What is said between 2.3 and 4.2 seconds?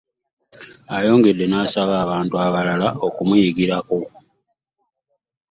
abalala okumuyigirako.